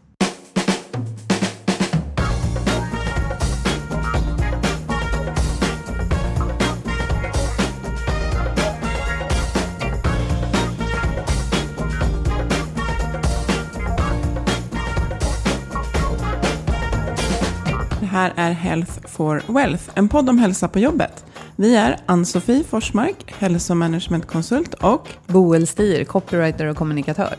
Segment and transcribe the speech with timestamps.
[18.20, 21.24] Här är Health for Wealth, en podd om hälsa på jobbet.
[21.56, 27.34] Vi är Ann-Sofie Forsmark, hälsomanagementkonsult och Boel Stier, copywriter och kommunikatör.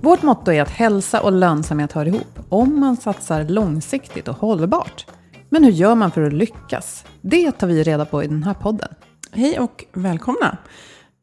[0.00, 5.06] Vårt motto är att hälsa och lönsamhet hör ihop om man satsar långsiktigt och hållbart.
[5.48, 7.04] Men hur gör man för att lyckas?
[7.20, 8.94] Det tar vi reda på i den här podden.
[9.32, 10.56] hej och välkomna.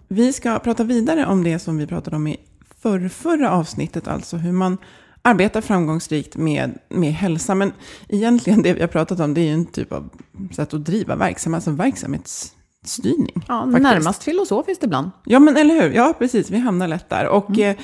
[0.08, 2.38] Vi ska prata vidare om det som vi pratade om i
[2.82, 4.78] förrförra avsnittet, alltså hur man
[5.22, 7.56] arbetar framgångsrikt med, med hälsa.
[7.56, 7.72] Men
[8.10, 10.10] egentligen det vi har pratat om, det är ju en typ av
[10.52, 13.46] sätt att driva verksamhet, alltså verksamhetsstyrning.
[13.48, 13.84] Ja, faktiskt.
[13.84, 15.12] närmast filosofiskt ibland.
[15.26, 15.92] Ja, men eller hur?
[15.92, 16.50] Ja, precis.
[16.50, 17.28] Vi hamnar lätt där.
[17.28, 17.76] Och eh,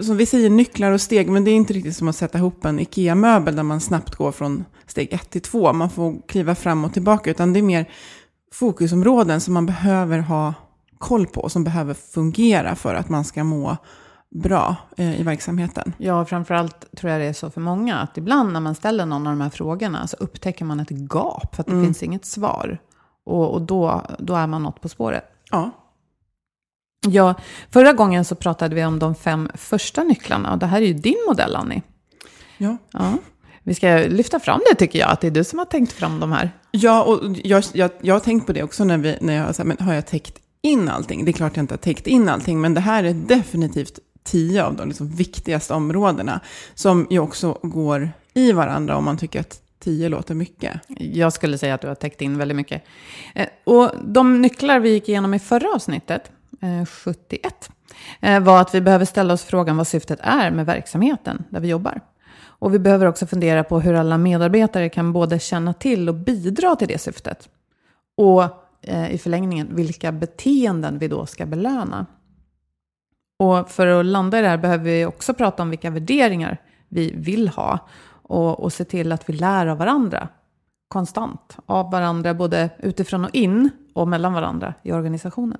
[0.00, 2.64] som vi säger, nycklar och steg, men det är inte riktigt som att sätta ihop
[2.64, 5.72] en IKEA-möbel där man snabbt går från steg ett till två.
[5.72, 7.86] Man får kliva fram och tillbaka, utan det är mer
[8.52, 10.54] fokusområden som man behöver ha
[10.98, 13.76] koll på, som behöver fungera för att man ska må
[14.34, 15.92] bra eh, i verksamheten.
[15.98, 19.26] Ja, framförallt tror jag det är så för många att ibland när man ställer någon
[19.26, 22.78] av de här frågorna så upptäcker man ett gap för att det finns inget svar.
[23.24, 25.24] Och, och då, då är man något på spåret.
[25.50, 25.70] Ja,
[27.06, 27.34] Ja,
[27.70, 30.92] förra gången så pratade vi om de fem första nycklarna och det här är ju
[30.92, 31.82] din modell Annie.
[32.58, 32.76] ja.
[32.92, 33.18] Ja.
[33.64, 36.20] Vi ska lyfta fram det tycker jag, att det är du som har tänkt fram
[36.20, 36.50] de här.
[36.70, 39.52] Ja, och jag, jag, jag har tänkt på det också när, vi, när jag har
[39.52, 41.24] sagt, men har jag täckt in allting?
[41.24, 44.64] Det är klart jag inte har täckt in allting, men det här är definitivt tio
[44.64, 46.40] av de liksom viktigaste områdena
[46.74, 50.80] som ju också går i varandra om man tycker att tio låter mycket.
[50.98, 52.84] Jag skulle säga att du har täckt in väldigt mycket.
[53.34, 57.70] Eh, och de nycklar vi gick igenom i förra avsnittet, eh, 71,
[58.20, 61.68] eh, var att vi behöver ställa oss frågan vad syftet är med verksamheten där vi
[61.68, 62.00] jobbar.
[62.42, 66.76] Och vi behöver också fundera på hur alla medarbetare kan både känna till och bidra
[66.76, 67.48] till det syftet.
[68.16, 68.44] Och
[69.10, 72.06] i förlängningen vilka beteenden vi då ska belöna.
[73.42, 77.12] Och för att landa i det här behöver vi också prata om vilka värderingar vi
[77.16, 77.78] vill ha.
[78.22, 80.28] Och, och se till att vi lär av varandra
[80.88, 81.56] konstant.
[81.66, 85.58] Av varandra både utifrån och in och mellan varandra i organisationen.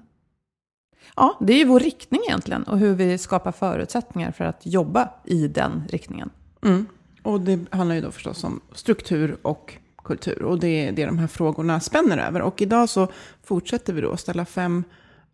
[1.16, 5.09] Ja, det är ju vår riktning egentligen och hur vi skapar förutsättningar för att jobba
[5.25, 6.31] i den riktningen.
[6.64, 6.87] Mm.
[7.22, 10.43] Och det handlar ju då förstås om struktur och kultur.
[10.43, 12.43] Och det är det de här frågorna spänner över.
[12.43, 13.09] Och idag så
[13.43, 14.84] fortsätter vi då ställa fem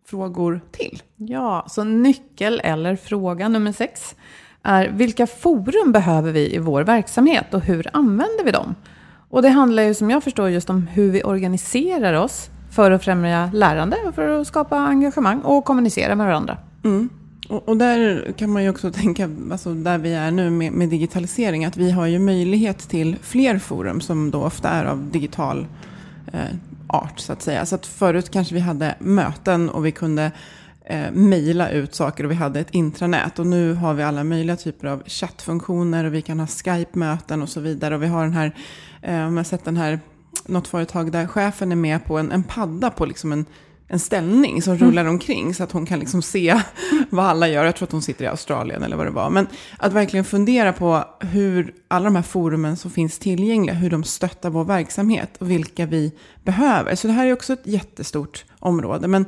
[0.09, 1.01] frågor till.
[1.15, 4.15] Ja, så nyckel eller fråga nummer sex
[4.63, 8.75] är vilka forum behöver vi i vår verksamhet och hur använder vi dem?
[9.29, 13.03] Och det handlar ju som jag förstår just om hur vi organiserar oss för att
[13.03, 16.57] främja lärande, för att skapa engagemang och kommunicera med varandra.
[16.83, 17.09] Mm.
[17.49, 20.89] Och, och där kan man ju också tänka, alltså där vi är nu med, med
[20.89, 25.67] digitalisering, att vi har ju möjlighet till fler forum som då ofta är av digital
[26.33, 26.55] eh,
[26.89, 27.65] art så att säga.
[27.65, 30.31] Så att förut kanske vi hade möten och vi kunde
[30.85, 33.39] eh, mejla ut saker och vi hade ett intranät.
[33.39, 37.49] Och nu har vi alla möjliga typer av chattfunktioner och vi kan ha Skype-möten och
[37.49, 37.95] så vidare.
[37.95, 38.55] Och vi har den här,
[39.01, 39.99] eh, om jag har sett den här,
[40.45, 43.45] något företag där chefen är med på en, en padda på liksom en
[43.91, 46.61] en ställning som rullar omkring så att hon kan liksom se
[47.09, 47.65] vad alla gör.
[47.65, 49.29] Jag tror att hon sitter i Australien eller vad det var.
[49.29, 49.47] Men
[49.77, 54.49] att verkligen fundera på hur alla de här forumen som finns tillgängliga, hur de stöttar
[54.49, 56.11] vår verksamhet och vilka vi
[56.43, 56.95] behöver.
[56.95, 59.07] Så det här är också ett jättestort område.
[59.07, 59.25] Men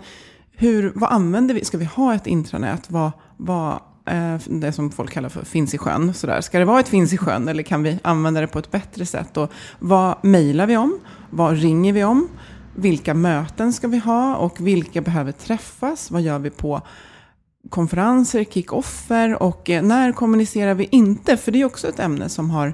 [0.51, 1.65] hur, vad använder vi?
[1.65, 2.91] Ska vi ha ett intranät?
[2.91, 6.13] Vad, vad eh, det som folk kallar för finns i sjön.
[6.13, 6.41] Sådär.
[6.41, 9.05] Ska det vara ett finns i sjön eller kan vi använda det på ett bättre
[9.05, 9.37] sätt?
[9.37, 10.99] Och vad mejlar vi om?
[11.29, 12.27] Vad ringer vi om?
[12.75, 16.11] Vilka möten ska vi ha och vilka behöver träffas?
[16.11, 16.81] Vad gör vi på
[17.69, 21.37] konferenser, kick-offer och eh, när kommunicerar vi inte?
[21.37, 22.73] För det är också ett ämne som har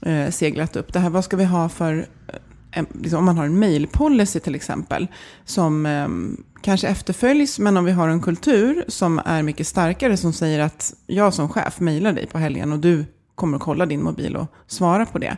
[0.00, 0.92] eh, seglat upp.
[0.92, 2.06] Det här, vad ska vi ha för,
[2.72, 5.06] eh, liksom, om man har en mailpolicy till exempel,
[5.44, 6.08] som eh,
[6.62, 10.94] kanske efterföljs, men om vi har en kultur som är mycket starkare, som säger att
[11.06, 13.04] jag som chef mejlar dig på helgen och du
[13.38, 15.36] kommer att kolla din mobil och svara på det.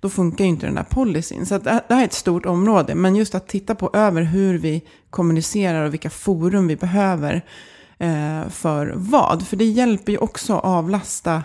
[0.00, 1.46] Då funkar ju inte den där policyn.
[1.46, 2.94] Så det här är ett stort område.
[2.94, 7.42] Men just att titta på över hur vi kommunicerar och vilka forum vi behöver
[7.98, 9.46] eh, för vad.
[9.46, 11.42] För det hjälper ju också att avlasta Eh,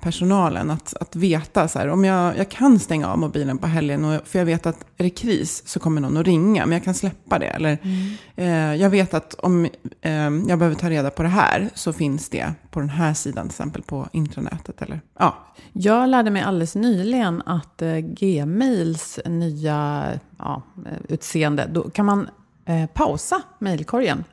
[0.00, 4.04] personalen att, att veta så här, om jag, jag kan stänga av mobilen på helgen,
[4.04, 6.84] och, för jag vet att är det kris så kommer någon att ringa, men jag
[6.84, 7.46] kan släppa det.
[7.46, 8.14] Eller mm.
[8.36, 9.64] eh, jag vet att om
[10.00, 10.12] eh,
[10.48, 13.54] jag behöver ta reda på det här så finns det på den här sidan, till
[13.54, 14.82] exempel på intranätet.
[14.82, 15.46] Eller, ja.
[15.72, 20.06] Jag lärde mig alldeles nyligen att eh, Gmails nya
[20.38, 20.62] ja,
[21.08, 22.28] utseende, då kan man
[22.66, 24.24] eh, pausa mejlkorgen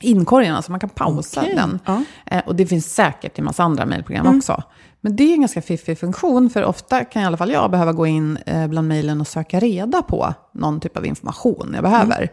[0.00, 1.54] inkorgen, alltså man kan pausa okay.
[1.54, 1.80] den.
[1.84, 2.02] Ja.
[2.26, 4.38] Eh, och det finns säkert i massa andra mejlprogram mm.
[4.38, 4.62] också.
[5.00, 7.92] Men det är en ganska fiffig funktion, för ofta kan i alla fall jag behöva
[7.92, 12.28] gå in eh, bland mejlen och söka reda på någon typ av information jag behöver.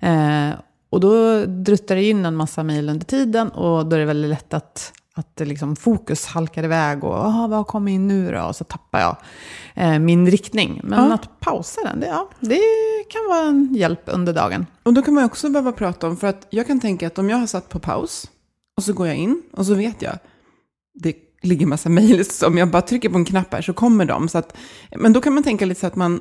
[0.00, 0.50] Mm.
[0.50, 0.56] Eh,
[0.90, 4.30] och då druttar det in en massa mejl under tiden och då är det väldigt
[4.30, 8.42] lätt att att liksom fokus halkar iväg och ah, vad kommer in nu då?
[8.42, 9.16] Och så tappar jag
[9.74, 10.80] eh, min riktning.
[10.84, 11.14] Men ja.
[11.14, 12.60] att pausa den, det, ja, det
[13.08, 14.66] kan vara en hjälp under dagen.
[14.82, 17.30] Och då kan man också behöva prata om, för att jag kan tänka att om
[17.30, 18.30] jag har satt på paus
[18.76, 20.18] och så går jag in och så vet jag,
[20.94, 24.28] det ligger massa mejl, om jag bara trycker på en knapp här så kommer de.
[24.28, 24.56] Så att,
[24.96, 26.20] men då kan man tänka lite så att man,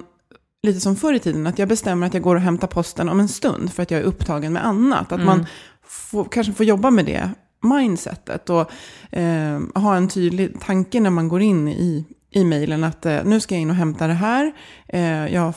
[0.63, 3.19] lite som förr i tiden, att jag bestämmer att jag går och hämtar posten om
[3.19, 5.11] en stund för att jag är upptagen med annat.
[5.11, 5.25] Att mm.
[5.25, 5.45] man
[5.83, 7.29] får, kanske får jobba med det
[7.61, 8.71] mindsetet och
[9.11, 13.39] eh, ha en tydlig tanke när man går in i, i mejlen att eh, nu
[13.39, 14.51] ska jag in och hämta det här.
[14.87, 15.53] Eh, jag,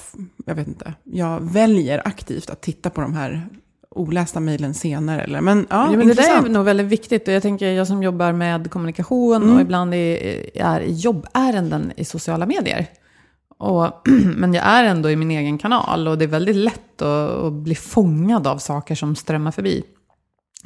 [0.46, 3.48] jag vet inte, jag väljer aktivt att titta på de här
[3.90, 5.22] olästa mejlen senare.
[5.22, 5.40] Eller?
[5.40, 7.28] Men, ja, ja, men det där är nog väldigt viktigt.
[7.28, 9.54] Och jag tänker, jag som jobbar med kommunikation mm.
[9.54, 12.86] och ibland är, är i jobbärenden i sociala medier.
[13.58, 17.30] Och, men jag är ändå i min egen kanal och det är väldigt lätt att,
[17.30, 19.82] att bli fångad av saker som strömmar förbi.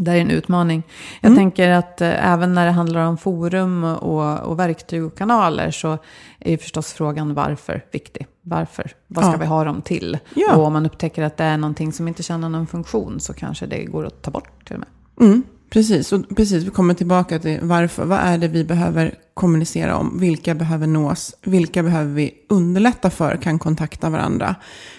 [0.01, 0.83] Det är en utmaning.
[1.21, 1.39] Jag mm.
[1.39, 5.99] tänker att eh, även när det handlar om forum och, och verktyg och kanaler så
[6.39, 8.27] är förstås frågan varför viktig.
[8.43, 8.91] Varför?
[9.07, 9.39] Vad ska ja.
[9.39, 10.19] vi ha dem till?
[10.35, 10.57] Ja.
[10.57, 13.67] Och om man upptäcker att det är någonting som inte tjänar någon funktion så kanske
[13.67, 15.29] det går att ta bort till och med.
[15.29, 15.43] Mm.
[15.71, 18.05] Precis, och precis, vi kommer tillbaka till varför.
[18.05, 20.21] Vad är det vi behöver kommunicera om?
[20.21, 21.35] Vilka behöver nås?
[21.43, 24.55] Vilka behöver vi underlätta för kan kontakta varandra?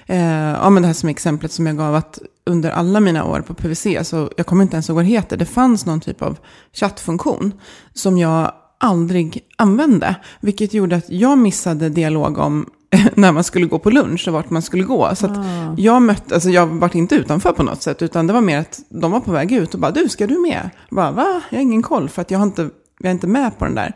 [0.06, 0.20] Eh,
[0.50, 2.20] ja, men det här som exemplet som jag gav, att
[2.50, 5.38] under alla mina år på PVC, så jag kommer inte ens ihåg vad det heter,
[5.38, 6.38] det fanns någon typ av
[6.74, 7.54] chattfunktion
[7.94, 10.16] som jag aldrig använde.
[10.42, 12.66] Vilket gjorde att jag missade dialog om
[13.14, 15.16] när man skulle gå på lunch och vart man skulle gå.
[15.16, 15.76] Så ah.
[15.78, 18.80] jag mötte, alltså jag var inte utanför på något sätt, utan det var mer att
[18.90, 20.70] de var på väg ut och bara, du, ska du med?
[20.90, 21.42] Jag bara, va?
[21.50, 22.70] Jag har ingen koll, för att jag, har inte,
[23.00, 23.94] jag är inte med på den där.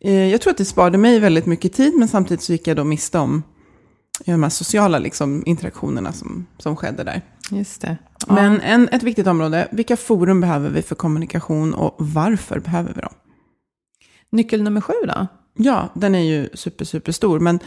[0.00, 2.76] Eh, jag tror att det sparade mig väldigt mycket tid, men samtidigt så gick jag
[2.76, 3.42] då miste om
[4.24, 7.22] de här sociala liksom, interaktionerna som, som skedde där.
[7.50, 7.96] Just det.
[8.26, 8.34] Ja.
[8.34, 13.00] Men en, ett viktigt område, vilka forum behöver vi för kommunikation och varför behöver vi
[13.00, 13.14] dem?
[14.32, 15.26] Nyckel nummer sju då?
[15.56, 17.40] Ja, den är ju super, super stor.
[17.40, 17.60] Men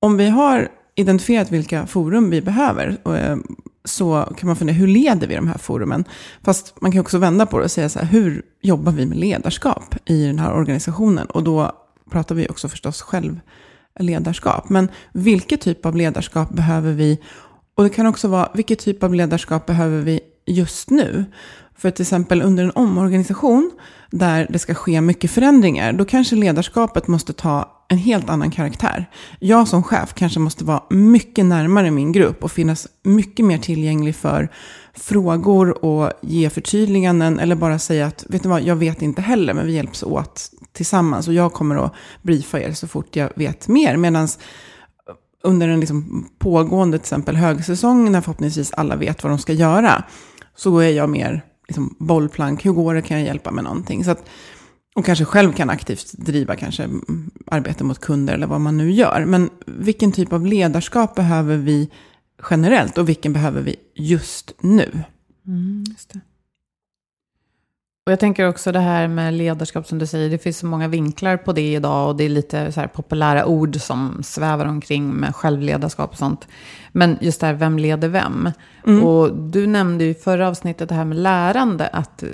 [0.00, 3.36] om vi har identifierat vilka forum vi behöver eh,
[3.84, 6.04] så kan man fundera, hur leder vi de här forumen?
[6.42, 9.18] Fast man kan också vända på det och säga så här, hur jobbar vi med
[9.18, 11.26] ledarskap i den här organisationen?
[11.26, 11.72] Och då
[12.10, 13.02] pratar vi också förstås
[14.00, 14.68] ledarskap.
[14.68, 17.18] Men vilken typ av ledarskap behöver vi?
[17.74, 21.24] Och det kan också vara, vilken typ av ledarskap behöver vi just nu?
[21.76, 23.70] För till exempel under en omorganisation
[24.10, 29.10] där det ska ske mycket förändringar, då kanske ledarskapet måste ta en helt annan karaktär.
[29.38, 34.16] Jag som chef kanske måste vara mycket närmare min grupp och finnas mycket mer tillgänglig
[34.16, 34.48] för
[34.94, 39.54] frågor och ge förtydliganden eller bara säga att vet ni vad, jag vet inte heller
[39.54, 43.68] men vi hjälps åt tillsammans och jag kommer att briefa er så fort jag vet
[43.68, 43.96] mer.
[43.96, 44.28] Medan eh,
[45.42, 50.04] under en liksom pågående till exempel högsäsong när förhoppningsvis alla vet vad de ska göra
[50.56, 54.04] så är jag mer liksom bollplank, hur går det, kan jag hjälpa med någonting?
[54.04, 54.28] Så att,
[54.94, 58.92] och kanske själv kan aktivt driva kanske mm, arbete mot kunder eller vad man nu
[58.92, 59.24] gör.
[59.26, 61.90] Men vilken typ av ledarskap behöver vi
[62.50, 65.04] generellt och vilken behöver vi just nu.
[65.46, 66.20] Mm, just det.
[68.06, 70.88] Och jag tänker också det här med ledarskap som du säger, det finns så många
[70.88, 75.10] vinklar på det idag och det är lite så här populära ord som svävar omkring
[75.10, 76.48] med självledarskap och sånt.
[76.92, 78.50] Men just det här, vem leder vem?
[78.86, 79.04] Mm.
[79.04, 82.24] Och du nämnde ju i förra avsnittet det här med lärande, att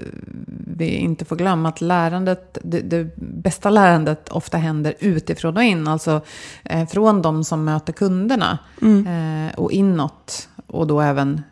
[0.77, 5.89] vi inte får glömma att lärandet, det, det bästa lärandet ofta händer utifrån och in,
[5.89, 6.21] alltså
[6.65, 9.07] eh, från de som möter kunderna mm.
[9.07, 11.43] eh, och inåt och då även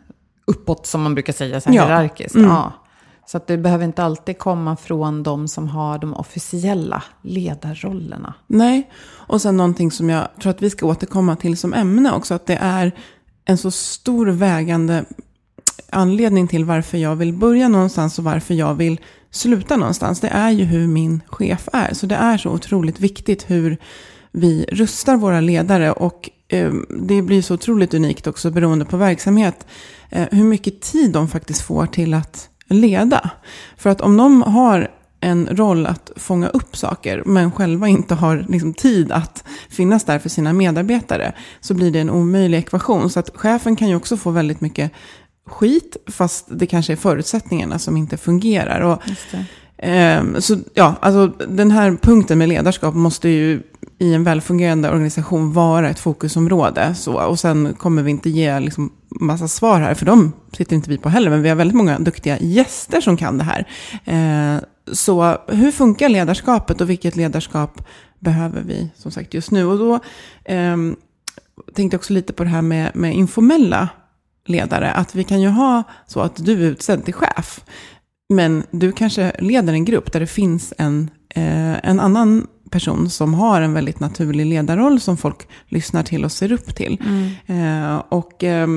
[0.45, 1.85] uppåt som man brukar säga, så här ja.
[1.85, 2.35] hierarkiskt.
[2.35, 2.49] Mm.
[2.49, 2.73] Ja.
[3.31, 8.33] Så att det behöver inte alltid komma från de som har de officiella ledarrollerna.
[8.47, 12.33] Nej, och sen någonting som jag tror att vi ska återkomma till som ämne också,
[12.33, 12.91] att det är
[13.45, 15.05] en så stor vägande
[15.89, 18.99] anledning till varför jag vill börja någonstans och varför jag vill
[19.31, 20.19] sluta någonstans.
[20.19, 21.93] Det är ju hur min chef är.
[21.93, 23.77] Så det är så otroligt viktigt hur
[24.31, 26.73] vi rustar våra ledare och eh,
[27.07, 29.67] det blir så otroligt unikt också beroende på verksamhet.
[30.09, 33.29] Eh, hur mycket tid de faktiskt får till att leda.
[33.77, 38.45] För att om de har en roll att fånga upp saker, men själva inte har
[38.49, 43.09] liksom tid att finnas där för sina medarbetare, så blir det en omöjlig ekvation.
[43.09, 44.91] Så att chefen kan ju också få väldigt mycket
[45.45, 48.81] skit, fast det kanske är förutsättningarna som inte fungerar.
[48.81, 49.01] Och,
[49.77, 53.61] Ehm, så ja, alltså den här punkten med ledarskap måste ju
[53.99, 56.95] i en välfungerande organisation vara ett fokusområde.
[56.95, 60.89] Så, och sen kommer vi inte ge liksom, massa svar här, för de sitter inte
[60.89, 63.67] vi på heller, men vi har väldigt många duktiga gäster som kan det här.
[64.05, 64.59] Ehm,
[64.91, 67.87] så hur funkar ledarskapet och vilket ledarskap
[68.19, 69.65] behöver vi som sagt just nu?
[69.65, 69.93] Och då
[70.43, 70.77] eh,
[71.75, 73.89] tänkte jag också lite på det här med, med informella
[74.45, 77.61] ledare, att vi kan ju ha så att du är utsedd till chef,
[78.29, 83.33] men du kanske leder en grupp där det finns en, eh, en annan person som
[83.33, 87.01] har en väldigt naturlig ledarroll som folk lyssnar till och ser upp till.
[87.05, 87.93] Mm.
[87.93, 88.67] Eh, och eh,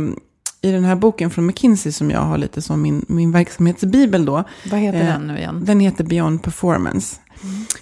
[0.63, 4.45] i den här boken från McKinsey som jag har lite som min, min verksamhetsbibel då.
[4.71, 5.65] Vad heter eh, den nu igen?
[5.65, 7.17] Den heter Beyond Performance.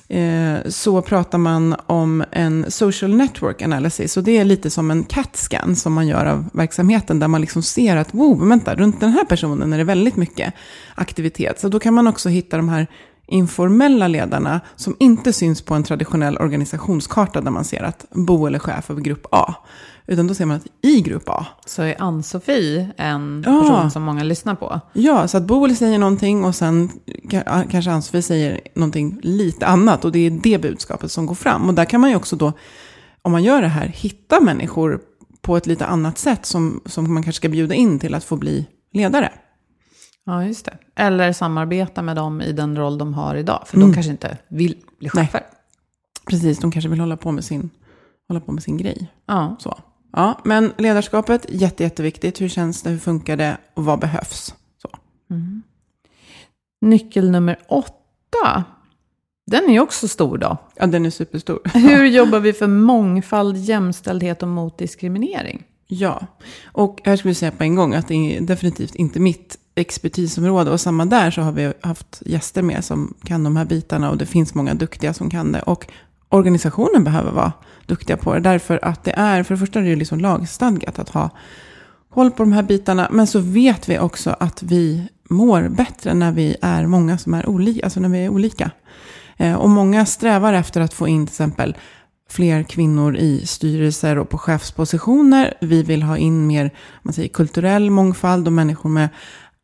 [0.08, 4.16] Eh, så pratar man om en social network analysis.
[4.16, 7.18] Och det är lite som en CAT-scan som man gör av verksamheten.
[7.18, 10.54] Där man liksom ser att, wow, vänta, runt den här personen är det väldigt mycket
[10.94, 11.60] aktivitet.
[11.60, 12.86] Så då kan man också hitta de här
[13.26, 18.58] informella ledarna som inte syns på en traditionell organisationskarta där man ser att Bo eller
[18.58, 19.54] chef över grupp A.
[20.10, 21.46] Utan då ser man att i grupp A.
[21.66, 23.60] Så är Ann-Sofie en ja.
[23.60, 24.80] person som många lyssnar på?
[24.92, 26.90] Ja, så att Boel säger någonting och sen
[27.70, 30.04] kanske Ann-Sofie säger någonting lite annat.
[30.04, 31.68] Och det är det budskapet som går fram.
[31.68, 32.52] Och där kan man ju också då,
[33.22, 35.00] om man gör det här, hitta människor
[35.40, 38.36] på ett lite annat sätt som, som man kanske ska bjuda in till att få
[38.36, 39.32] bli ledare.
[40.24, 40.78] Ja, just det.
[40.96, 43.62] Eller samarbeta med dem i den roll de har idag.
[43.66, 43.88] För mm.
[43.88, 45.42] de kanske inte vill bli chefer.
[46.26, 47.70] Precis, de kanske vill hålla på med sin,
[48.28, 49.12] hålla på med sin grej.
[49.26, 49.56] Ja.
[49.58, 49.78] Så.
[50.12, 52.40] Ja, men ledarskapet, jätte, jätteviktigt.
[52.40, 54.54] Hur känns det, hur funkar det och vad behövs?
[54.82, 54.88] Så.
[55.30, 55.62] Mm.
[56.80, 58.64] Nyckel nummer åtta.
[59.46, 60.56] Den är också stor då.
[60.76, 61.60] Ja, den är superstor.
[61.74, 65.64] Hur jobbar vi för mångfald, jämställdhet och mot diskriminering?
[65.86, 66.26] Ja,
[66.72, 70.70] och här skulle jag säga på en gång att det är definitivt inte mitt expertisområde.
[70.70, 74.10] Och samma där så har vi haft gäster med som kan de här bitarna.
[74.10, 75.62] Och det finns många duktiga som kan det.
[75.62, 75.86] Och
[76.28, 77.52] organisationen behöver vara
[77.88, 78.40] duktiga på det.
[78.40, 81.30] Därför att det är, för det första är det liksom lagstadgat att ha
[82.14, 83.08] koll på de här bitarna.
[83.10, 87.48] Men så vet vi också att vi mår bättre när vi är många som är
[87.48, 87.84] olika.
[87.84, 88.70] Alltså när vi är olika.
[89.36, 91.76] Eh, och många strävar efter att få in till exempel
[92.30, 95.54] fler kvinnor i styrelser och på chefspositioner.
[95.60, 96.70] Vi vill ha in mer
[97.02, 99.08] man säger, kulturell mångfald och människor med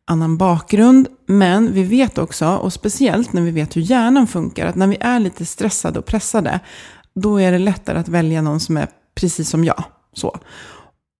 [0.07, 1.07] annan bakgrund.
[1.25, 4.97] Men vi vet också, och speciellt när vi vet hur hjärnan funkar, att när vi
[4.99, 6.59] är lite stressade och pressade,
[7.19, 9.83] då är det lättare att välja någon som är precis som jag.
[10.13, 10.39] Så.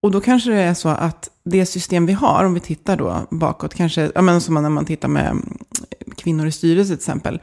[0.02, 3.26] Och då kanske det är så att det system vi har, om vi tittar då
[3.30, 5.36] bakåt, kanske, ja men som när man tittar med
[6.16, 7.40] kvinnor i styrelse till exempel,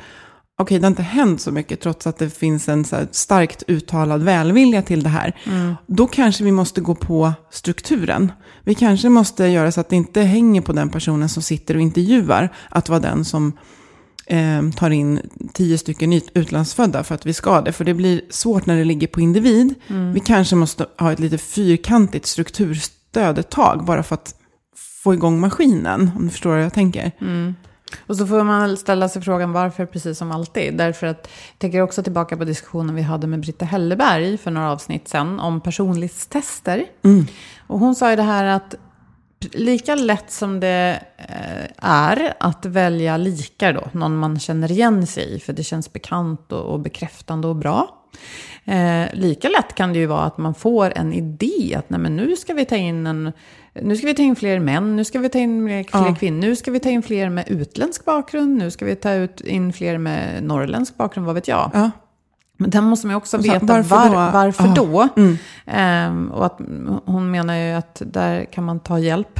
[0.61, 4.23] okej, det har inte hänt så mycket trots att det finns en så starkt uttalad
[4.23, 5.37] välvilja till det här.
[5.45, 5.75] Mm.
[5.87, 8.31] Då kanske vi måste gå på strukturen.
[8.63, 11.81] Vi kanske måste göra så att det inte hänger på den personen som sitter och
[11.81, 13.53] intervjuar att vara den som
[14.25, 15.21] eh, tar in
[15.53, 17.71] tio stycken utlandsfödda för att vi ska det.
[17.71, 19.75] För det blir svårt när det ligger på individ.
[19.87, 20.13] Mm.
[20.13, 24.35] Vi kanske måste ha ett lite fyrkantigt strukturstöd ett tag bara för att
[25.03, 26.11] få igång maskinen.
[26.15, 27.11] Om du förstår vad jag tänker.
[27.21, 27.55] Mm.
[28.07, 30.77] Och så får man ställa sig frågan varför, precis som alltid.
[30.77, 34.71] Därför att, jag tänker också tillbaka på diskussionen vi hade med Britta Helleberg för några
[34.71, 36.85] avsnitt sedan om personlighetstester.
[37.03, 37.25] Mm.
[37.67, 38.75] Och hon sa ju det här att
[39.51, 45.35] lika lätt som det eh, är att välja likar då, någon man känner igen sig
[45.35, 47.99] i, för det känns bekant och bekräftande och bra.
[48.65, 52.15] Eh, lika lätt kan det ju vara att man får en idé att nej, men
[52.15, 53.31] nu ska vi ta in en
[53.81, 56.15] nu ska vi ta in fler män, nu ska vi ta in fler ja.
[56.19, 59.41] kvinnor, nu ska vi ta in fler med utländsk bakgrund, nu ska vi ta ut
[59.41, 61.71] in fler med norrländsk bakgrund, vad vet jag.
[61.73, 61.91] Ja.
[62.63, 64.31] Men den måste man ju också veta varför var, då.
[64.33, 64.73] Varför ah.
[64.75, 65.07] då?
[65.15, 65.37] Mm.
[65.65, 66.59] Ehm, och att
[67.05, 69.39] hon menar ju att där kan man ta hjälp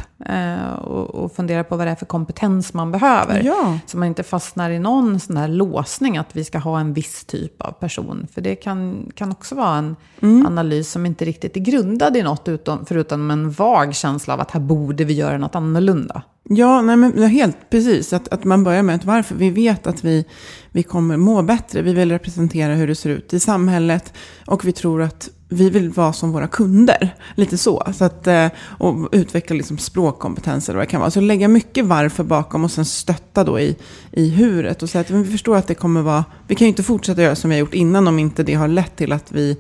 [0.82, 3.44] och, och, fundera på vad det är för kompetens man behöver.
[3.44, 3.80] Ja.
[3.86, 7.26] Så man inte fastnar i någon sån här låsning att vi ska ha en viss
[7.26, 8.28] typ av person.
[8.34, 10.46] För det kan, kan också vara en mm.
[10.46, 14.52] analys som inte riktigt är grundad i något utom, förutom en vag känsla av att
[14.52, 16.22] här borde vi göra något annorlunda.
[16.50, 18.14] Ja, nej, men helt precis.
[18.14, 20.26] Att, att man börjar med att varför vi vet att vi,
[20.72, 21.82] vi kommer må bättre.
[21.82, 24.14] Vi vill representera hur det ser ut i samhället.
[24.46, 27.16] Och vi tror att vi vill vara som våra kunder.
[27.36, 27.84] Lite så.
[27.94, 31.12] så att, eh, och utveckla liksom språkkompetens eller vad det kan vara.
[31.12, 33.76] Så lägga mycket varför bakom och sen stötta då i,
[34.12, 34.84] i huret.
[34.84, 36.26] Och säga att vi förstår att det kommer vara...
[36.48, 38.68] Vi kan ju inte fortsätta göra som vi har gjort innan om inte det har
[38.68, 39.58] lett till att vi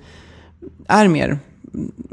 [0.88, 1.40] är mer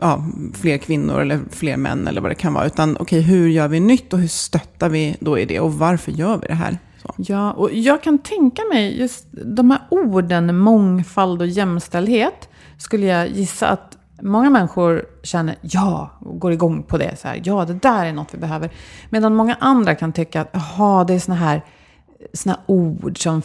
[0.01, 2.67] ja, fler kvinnor eller fler män eller vad det kan vara.
[2.67, 5.75] Utan okej, okay, hur gör vi nytt och hur stöttar vi då i det och
[5.75, 6.79] varför gör vi det här?
[7.03, 7.15] Så.
[7.17, 12.49] Ja, och jag kan tänka mig just de här orden mångfald och jämställdhet
[12.81, 17.17] skulle jag gissa att många människor känner ja, och går igång på det.
[17.19, 18.71] Så här, ja, det där är något vi behöver.
[19.11, 21.65] Medan många andra kan tycka att jaha, det är såna här,
[22.33, 23.43] såna ord som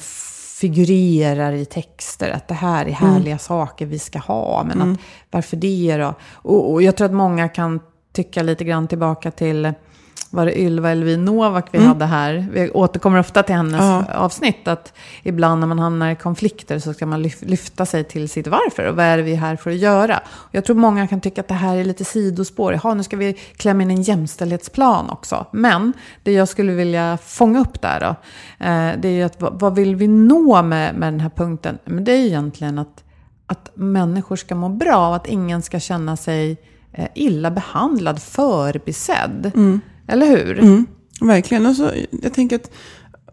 [0.59, 2.29] figurerar i texter.
[2.29, 3.39] Att det här är härliga mm.
[3.39, 4.63] saker vi ska ha.
[4.63, 4.93] Men mm.
[4.93, 4.99] att,
[5.31, 6.13] varför det då?
[6.33, 7.79] Och, och jag tror att många kan
[8.13, 9.73] tycka lite grann tillbaka till
[10.35, 11.87] var det Ylva Elvin Novak vi mm.
[11.87, 12.47] hade här.
[12.51, 14.05] Vi återkommer ofta till hennes ja.
[14.13, 14.67] avsnitt.
[14.67, 18.89] Att ibland när man hamnar i konflikter så ska man lyfta sig till sitt varför.
[18.89, 20.19] Och vad är det vi är här för att göra?
[20.27, 22.73] Och jag tror många kan tycka att det här är lite sidospår.
[22.73, 25.45] Jaha, nu ska vi klämma in en jämställdhetsplan också.
[25.51, 28.15] Men det jag skulle vilja fånga upp där då.
[28.65, 31.77] Eh, det är ju att vad vill vi nå med, med den här punkten?
[31.85, 33.03] Men det är ju egentligen att,
[33.47, 35.09] att människor ska må bra.
[35.09, 36.57] Och att ingen ska känna sig
[36.91, 39.51] eh, illa behandlad, förbisedd.
[39.55, 39.81] Mm.
[40.07, 40.59] Eller hur?
[40.59, 40.85] Mm,
[41.21, 41.65] verkligen.
[41.65, 42.71] Och så, jag tänker att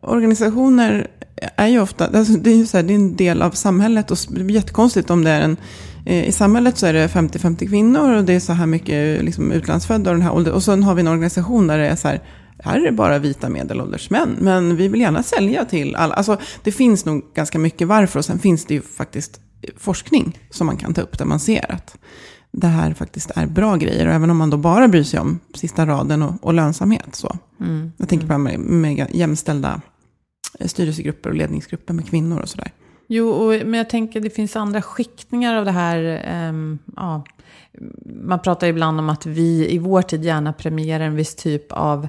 [0.00, 1.10] organisationer
[1.56, 4.10] är ju ofta, alltså det, är ju så här, det är en del av samhället
[4.10, 5.56] och det blir jättekonstigt om det är en
[6.06, 9.52] eh, i samhället så är det 50-50 kvinnor och det är så här mycket liksom,
[9.52, 10.54] utlandsfödda och den här åldern.
[10.54, 12.22] Och sen har vi en organisation där det är så här,
[12.58, 14.36] här är det bara vita medelålders män.
[14.40, 16.14] Men vi vill gärna sälja till alla.
[16.14, 19.40] Alltså det finns nog ganska mycket varför och sen finns det ju faktiskt
[19.76, 21.96] forskning som man kan ta upp där man ser att
[22.52, 24.06] det här faktiskt är bra grejer.
[24.06, 27.14] Och även om man då bara bryr sig om sista raden och, och lönsamhet.
[27.14, 27.36] Så.
[27.60, 27.92] Mm.
[27.96, 29.80] Jag tänker på med, med jämställda
[30.60, 32.72] styrelsegrupper och ledningsgrupper med kvinnor och sådär.
[33.08, 36.22] Jo, och, men jag tänker det finns andra skiktningar av det här.
[36.48, 37.24] Um, ja.
[38.22, 42.08] Man pratar ibland om att vi i vår tid gärna premierar en viss typ av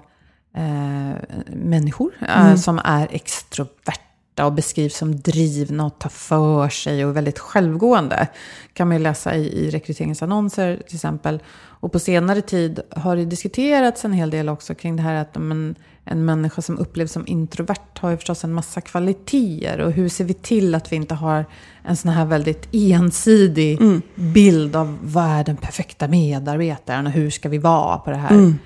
[0.57, 1.15] uh,
[1.55, 2.51] människor mm.
[2.51, 8.27] uh, som är extroverta och beskrivs som drivna och tar för sig och väldigt självgående.
[8.73, 11.39] kan man ju läsa i, i rekryteringsannonser till exempel.
[11.55, 15.35] Och på senare tid har det diskuterats en hel del också kring det här att
[15.35, 19.79] en, en människa som upplevs som introvert har ju förstås en massa kvaliteter.
[19.79, 21.45] Och hur ser vi till att vi inte har
[21.83, 24.01] en sån här väldigt ensidig mm.
[24.15, 28.31] bild av vad är den perfekta medarbetaren och hur ska vi vara på det här
[28.31, 28.57] mm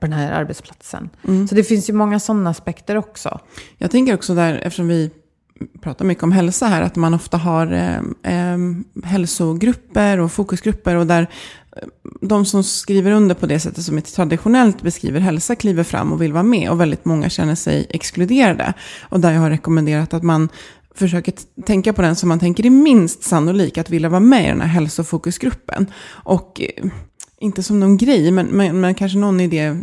[0.00, 1.10] på den här arbetsplatsen.
[1.28, 1.48] Mm.
[1.48, 3.40] Så det finns ju många sådana aspekter också.
[3.78, 5.10] Jag tänker också där, eftersom vi
[5.80, 7.96] pratar mycket om hälsa här, att man ofta har eh,
[8.34, 8.58] eh,
[9.04, 11.30] hälsogrupper och fokusgrupper och där
[11.76, 11.88] eh,
[12.20, 16.22] de som skriver under på det sättet som ett traditionellt beskriver hälsa kliver fram och
[16.22, 18.72] vill vara med och väldigt många känner sig exkluderade.
[19.02, 20.48] Och där jag har rekommenderat att man
[20.94, 21.34] försöker
[21.66, 24.60] tänka på den som man tänker är minst sannolik att vilja vara med i den
[24.60, 25.86] här hälsofokusgruppen.
[26.08, 26.90] Och eh,
[27.38, 29.76] inte som någon grej, men, men, men, kanske någon i det,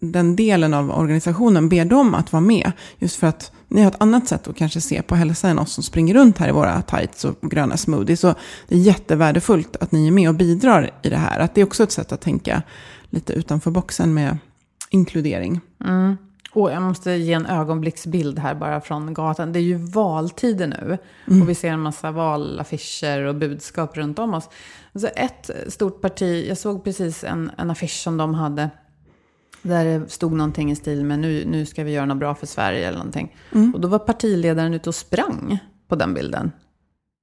[0.00, 2.72] den delen av organisationen ber dem att vara med.
[2.98, 5.72] Just för att ni har ett annat sätt att kanske se på hälsa än oss
[5.72, 8.20] som springer runt här i våra tights och gröna smoothies.
[8.20, 8.34] Så
[8.68, 11.40] det är jättevärdefullt att ni är med och bidrar i det här.
[11.40, 12.62] Att det är också ett sätt att tänka
[13.10, 14.38] lite utanför boxen med
[14.90, 15.60] inkludering.
[15.84, 16.16] Mm.
[16.52, 19.52] Och jag måste ge en ögonblicksbild här bara från gatan.
[19.52, 20.98] Det är ju valtider nu.
[21.26, 21.42] Mm.
[21.42, 24.48] Och vi ser en massa valaffischer och budskap runt om oss.
[24.92, 28.70] Alltså ett stort parti, jag såg precis en, en affisch som de hade.
[29.62, 32.46] Där det stod någonting i stil med nu, nu ska vi göra något bra för
[32.46, 33.36] Sverige eller någonting.
[33.52, 33.74] Mm.
[33.74, 35.58] Och då var partiledaren ute och sprang
[35.88, 36.52] på den bilden.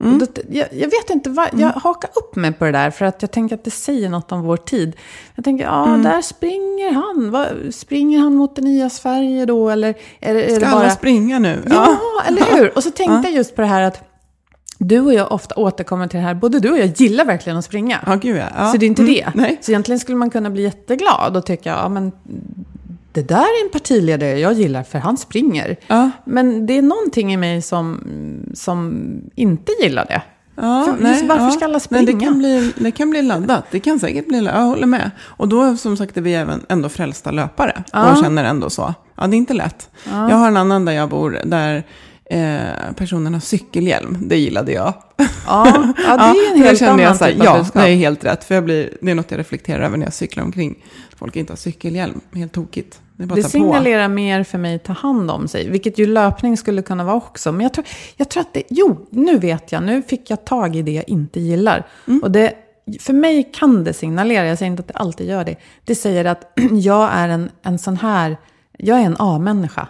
[0.04, 0.20] Mm.
[0.20, 1.74] Då, jag, jag, vet inte, vad, jag mm.
[1.84, 4.42] hakar upp mig på det där för att jag tänker att det säger något om
[4.42, 4.96] vår tid.
[5.36, 6.04] Jag tänker, ja, mm.
[6.04, 7.32] där springer han.
[7.32, 9.70] Va, springer han mot det nya Sverige då?
[9.70, 10.82] Eller är, är Ska det bara...
[10.82, 11.64] alla springa nu?
[11.70, 12.24] Ja, ja.
[12.28, 12.78] eller hur?
[12.78, 13.24] Och så tänkte ja.
[13.24, 14.04] jag just på det här att
[14.80, 17.66] du och jag ofta återkommer till det här, både du och jag gillar verkligen att
[17.66, 18.00] springa.
[18.06, 18.72] Ja, gud ja.
[18.72, 19.14] Så det är inte mm.
[19.14, 19.32] det.
[19.36, 19.58] Nej.
[19.62, 22.12] Så egentligen skulle man kunna bli jätteglad och tycka, ja men
[23.18, 25.78] det där är en partiledare jag gillar för han springer.
[25.88, 26.12] Ja.
[26.26, 28.02] Men det är någonting i mig som,
[28.58, 30.22] som inte gillar det.
[30.56, 32.20] Ja, För- just varför ska alla Nej, det, springa?
[32.28, 33.66] kan bli, det kan bli laddat.
[33.72, 34.60] Det kan säkert bli laddat.
[34.62, 35.12] Jag håller med.
[35.24, 37.84] Och då som sagt är vi även ändå frälsta löpare.
[37.94, 38.12] Ja.
[38.12, 38.94] Och känner ändå så.
[39.18, 39.90] Ja, det är inte lätt.
[40.04, 41.84] Jag har en annan där jag bor där
[42.26, 44.18] eh, personen har cykelhjälm.
[44.22, 44.94] Det gillade jag.
[45.18, 45.26] Ja,
[46.08, 47.84] ja det är en helt annan jag så här, typ av Ja, budskap.
[47.84, 48.44] det är helt rätt.
[48.44, 50.76] För jag blir, det är något jag reflekterar över när jag cyklar omkring.
[51.18, 52.22] Folk inte har cykelhjälm.
[52.34, 53.00] Helt tokigt.
[53.18, 56.82] Det Det att signalerar mer för mig ta hand om sig, vilket ju löpning skulle
[56.82, 57.52] kunna vara också.
[57.52, 57.86] Men jag tror,
[58.18, 61.10] jag tror att det, jo, nu vet jag, nu fick jag tag i det jag
[61.10, 61.88] inte gillar.
[62.08, 62.24] Mm.
[62.24, 62.54] Och det,
[63.00, 65.56] för mig kan det signalera, jag säger inte att det alltid gör det.
[65.86, 68.38] Det säger att jag är en, en sån här,
[68.78, 69.88] jag är en A-människa.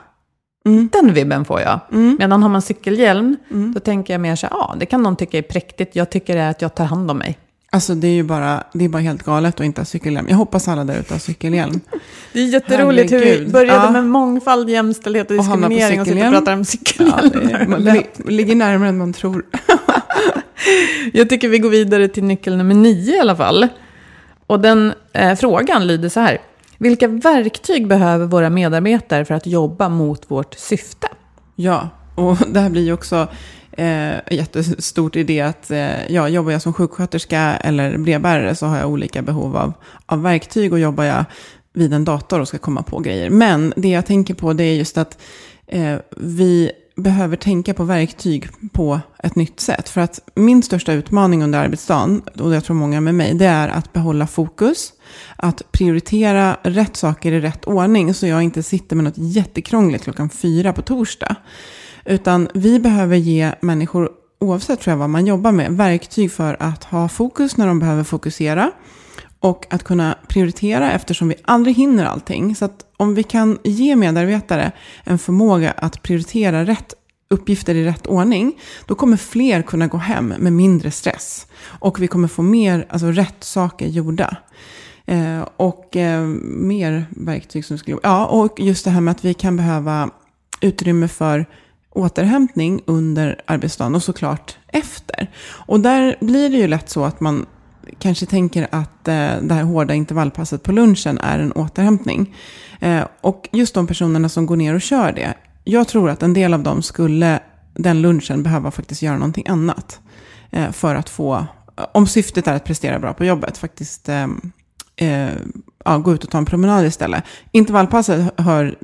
[0.66, 0.90] Mm.
[0.92, 1.80] Den vibben får jag.
[2.20, 3.38] Medan har man cykelhjälm,
[3.74, 5.96] då tänker jag mer så här, ja, det kan någon tycka är präktigt.
[5.96, 7.38] Jag tycker det är att jag tar hand om mig.
[7.70, 10.28] Alltså det är ju bara, det är bara helt galet att inte ha cykelhjälm.
[10.30, 11.80] Jag hoppas alla där ute har cykelhjälm.
[12.34, 13.52] Det är jätteroligt hur vi Herregud.
[13.52, 13.92] började Ja.
[13.92, 16.32] med mångfald, jämställdhet och Och diskriminering och sitter och cykelhjälm.
[16.34, 17.60] pratar om Ja, cykelhjälmar.
[17.60, 19.46] det, man li, ligger närmare än man tror.
[21.14, 23.68] Jag tycker vi går vidare till nyckel nummer nio i alla fall.
[24.48, 26.38] Och den eh, frågan lyder så här.
[26.78, 31.08] Vilka verktyg behöver våra medarbetare för att jobba mot vårt syfte?
[31.56, 33.28] Ja, och det här blir ju också
[33.72, 38.78] eh, jättestort i det att eh, ja, jobbar jag som sjuksköterska eller brevbärare så har
[38.78, 39.74] jag olika behov av,
[40.06, 41.26] av verktyg och jobbar jag
[41.74, 43.30] vid en dator och ska komma på grejer.
[43.30, 45.18] Men det jag tänker på det är just att
[45.68, 49.90] eh, vi behöver tänka på verktyg på ett nytt sätt.
[49.90, 53.68] För att min största utmaning under arbetsdagen, och jag tror många med mig, det är
[53.68, 54.94] att behålla fokus.
[55.36, 60.30] Att prioritera rätt saker i rätt ordning så jag inte sitter med något jättekrångligt klockan
[60.30, 61.36] fyra på torsdag.
[62.08, 66.84] Utan vi behöver ge människor, oavsett tror jag vad man jobbar med, verktyg för att
[66.84, 68.72] ha fokus när de behöver fokusera.
[69.40, 72.56] Och att kunna prioritera eftersom vi aldrig hinner allting.
[72.56, 74.72] Så att om vi kan ge medarbetare
[75.04, 76.94] en förmåga att prioritera rätt
[77.30, 81.48] uppgifter i rätt ordning, då kommer fler kunna gå hem med mindre stress.
[81.80, 84.38] Och vi kommer få mer, alltså rätt saker gjorda.
[85.06, 87.98] Eh, och eh, mer verktyg som skulle...
[88.04, 90.10] Ja, och just det här med att vi kan behöva
[90.62, 91.46] utrymme för
[91.98, 95.32] återhämtning under arbetsdagen och såklart efter.
[95.50, 97.46] Och där blir det ju lätt så att man
[98.00, 102.36] kanske tänker att eh, det här hårda intervallpasset på lunchen är en återhämtning.
[102.80, 105.34] Eh, och just de personerna som går ner och kör det,
[105.64, 107.40] jag tror att en del av dem skulle
[107.74, 110.00] den lunchen behöva faktiskt göra någonting annat.
[110.52, 111.46] Eh, för att få,
[111.92, 114.52] om syftet är att prestera bra på jobbet, faktiskt ehm,
[114.98, 115.30] eh,
[115.86, 117.24] ja, gå ut och ta en promenad istället.
[117.52, 118.76] Intervallpasset hör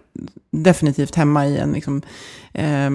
[0.52, 2.02] definitivt hemma i en liksom,
[2.54, 2.89] eh,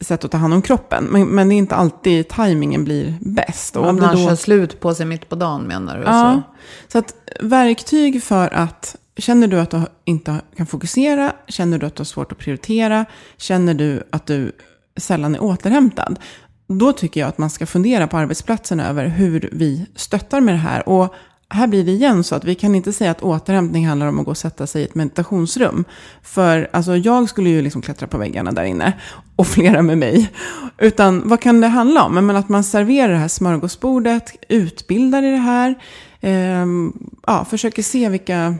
[0.00, 1.04] sätt att ta hand om kroppen.
[1.04, 3.76] Men, men det är inte alltid tajmingen blir bäst.
[3.76, 6.02] Och man då- kör slut på sig mitt på dagen menar du?
[6.04, 6.42] Ja,
[6.88, 6.92] Så.
[6.92, 11.32] så att verktyg för att Känner du att du inte kan fokusera?
[11.48, 13.04] Känner du att du har svårt att prioritera?
[13.36, 14.52] Känner du att du
[14.96, 16.18] sällan är återhämtad?
[16.66, 20.58] Då tycker jag att man ska fundera på arbetsplatsen över hur vi stöttar med det
[20.58, 20.88] här.
[20.88, 21.14] Och
[21.50, 24.24] här blir det igen så att vi kan inte säga att återhämtning handlar om att
[24.24, 25.84] gå och sätta sig i ett meditationsrum.
[26.22, 28.92] För alltså, jag skulle ju liksom klättra på väggarna där inne.
[29.36, 30.30] Och flera med mig.
[30.78, 32.14] Utan vad kan det handla om?
[32.14, 35.74] Men att man serverar det här smörgåsbordet, utbildar i det här.
[36.20, 36.66] eh,
[37.26, 38.54] ja, försöker se vilka,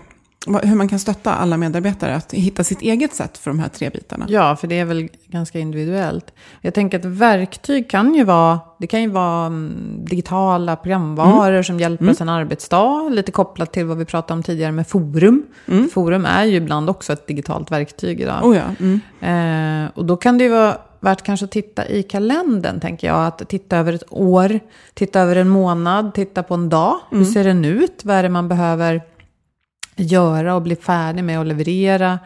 [0.46, 3.90] hur man kan stötta alla medarbetare att hitta sitt eget sätt för de här tre
[3.90, 4.27] bitarna.
[4.29, 6.33] Ja, för det är väl ganska individuellt.
[6.61, 11.81] Jag tänker att verktyg kan ju vara, det kan ju vara mm, digitala programvaror som
[11.81, 13.09] hjälper oss en arbetsdag.
[13.09, 15.42] Lite kopplat till vad vi pratade om tidigare med forum.
[15.92, 18.44] Forum är ju ibland också ett digitalt verktyg idag.
[18.44, 18.64] Oh ja.
[18.81, 19.85] Mm.
[19.85, 23.27] Eh, och då kan det ju vara värt kanske att titta i kalendern, tänker jag.
[23.27, 24.61] Att titta över ett år,
[24.94, 26.96] titta över en månad, titta på en dag.
[27.11, 28.05] Hur ser den ut?
[28.05, 29.03] Vad är det man behöver
[30.02, 32.18] göra och bli färdig med och leverera?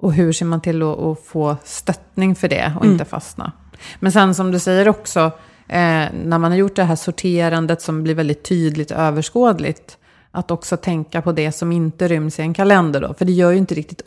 [0.00, 3.52] Och hur ser man till att, att få stöttning för det och inte fastna?
[4.00, 5.20] Men sen som du säger också,
[5.68, 9.98] eh, när man har gjort det här sorterandet som blir väldigt tydligt överskådligt,
[10.30, 13.14] att också tänka på det som inte ryms i en kalender då.
[13.14, 14.02] För det gör ju inte riktigt...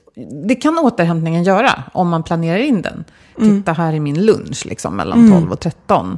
[0.47, 3.04] Det kan återhämtningen göra om man planerar in den.
[3.39, 6.17] Titta här i min lunch liksom mellan 12 och 13.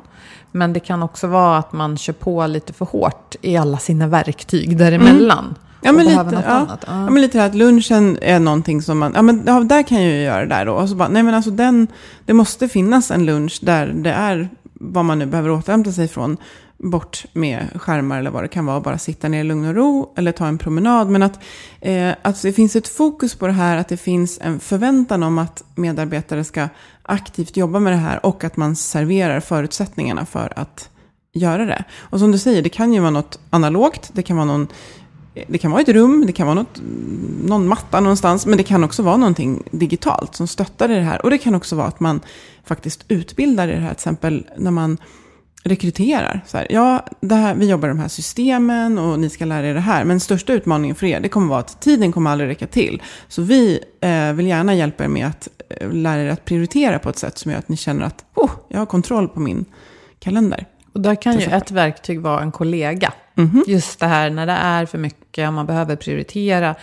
[0.51, 4.07] Men det kan också vara att man kör på lite för hårt i alla sina
[4.07, 5.55] verktyg däremellan.
[5.83, 6.51] Ja och men, behöver lite, något ja.
[6.51, 6.83] annat.
[6.87, 7.09] Ja.
[7.09, 10.03] men lite det här att lunchen är någonting som man, ja men ja, där kan
[10.03, 10.73] jag ju göra det där då.
[10.73, 11.87] Och så bara, nej men alltså den,
[12.25, 16.37] det måste finnas en lunch där det är vad man nu behöver återhämta sig från.
[16.77, 18.79] Bort med skärmar eller vad det kan vara.
[18.79, 21.09] Bara sitta ner i lugn och ro eller ta en promenad.
[21.09, 21.39] Men att,
[21.81, 23.77] eh, att det finns ett fokus på det här.
[23.77, 26.67] Att det finns en förväntan om att medarbetare ska
[27.03, 28.25] aktivt jobba med det här.
[28.25, 30.89] Och att man serverar förutsättningarna för att
[31.33, 31.83] göra det.
[31.97, 34.09] Och som du säger, det kan ju vara något analogt.
[34.13, 34.67] Det kan vara någon
[35.47, 36.81] det kan vara ett rum, det kan vara något,
[37.43, 41.23] någon matta någonstans, men det kan också vara någonting digitalt som stöttar i det här.
[41.23, 42.21] Och det kan också vara att man
[42.65, 44.97] faktiskt utbildar i det här, till exempel när man
[45.63, 46.41] rekryterar.
[46.47, 49.67] Så här, ja, det här, vi jobbar i de här systemen och ni ska lära
[49.67, 50.05] er det här.
[50.05, 53.01] Men största utmaningen för er, det kommer vara att tiden kommer aldrig räcka till.
[53.27, 57.09] Så vi eh, vill gärna hjälpa er med att eh, lära er att prioritera på
[57.09, 59.65] ett sätt som gör att ni känner att oh, jag har kontroll på min
[60.19, 60.65] kalender.
[60.93, 63.13] Och där kan ju ett verktyg vara en kollega.
[63.35, 63.63] Mhm.
[63.67, 66.75] Just det här när det är för mycket, och man behöver prioritera.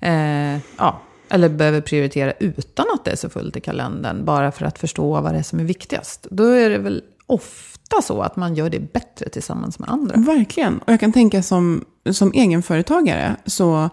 [0.00, 1.00] Eh, ja,
[1.30, 4.24] eller behöver prioritera utan att det är så fullt i kalendern.
[4.24, 6.26] Bara för att förstå vad det är som är viktigast.
[6.30, 10.16] Då är det väl ofta så att man gör det bättre tillsammans med andra.
[10.16, 10.78] Verkligen.
[10.78, 13.84] Och jag kan tänka som, som egenföretagare så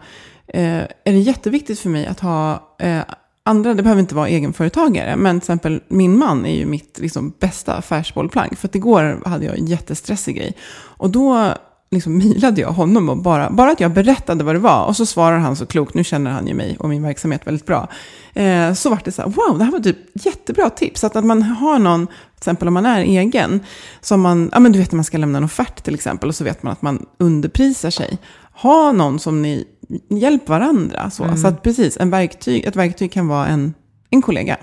[0.48, 3.02] eh, är det jätteviktigt för mig att ha eh,
[3.46, 7.34] andra, det behöver inte vara egenföretagare, men till exempel min man är ju mitt liksom,
[7.40, 8.58] bästa affärsbollplank.
[8.58, 10.56] För att igår hade jag en jättestressig grej.
[10.98, 11.54] Och då
[11.92, 14.86] liksom milade jag honom och bara, bara att jag berättade vad det var.
[14.86, 17.66] Och så svarar han så klokt, nu känner han ju mig och min verksamhet väldigt
[17.66, 17.88] bra.
[18.34, 21.04] Eh, så vart det så här, wow, det här var typ jättebra tips.
[21.04, 23.60] Att, att man har någon, till exempel om man är egen,
[24.02, 26.36] som man, ja men du vet när man ska lämna en offert till exempel, och
[26.36, 28.18] så vet man att man underprisar sig.
[28.62, 29.66] Ha någon som ni
[30.10, 31.10] hjälper varandra.
[31.10, 33.74] Så, så att precis, en verktyg, ett verktyg kan vara en,
[34.10, 34.58] en kollega.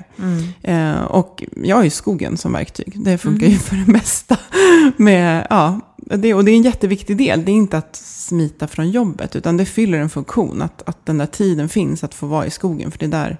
[0.62, 3.04] Eh, och jag har ju skogen som verktyg.
[3.04, 4.36] Det funkar ju för det mesta.
[4.96, 7.44] Med, ja, det, och det är en jätteviktig del.
[7.44, 10.62] Det är inte att smita från jobbet, utan det fyller en funktion.
[10.62, 12.90] Att, att den där tiden finns att få vara i skogen.
[12.90, 13.38] För det är där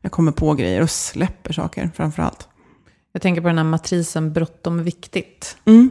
[0.00, 2.48] jag kommer på grejer och släpper saker framför allt.
[3.12, 5.56] Jag tänker på den här matrisen bråttom viktigt.
[5.64, 5.90] Mm.